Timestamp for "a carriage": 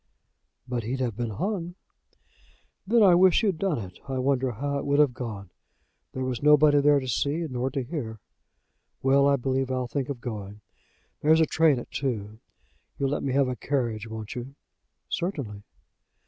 13.47-14.07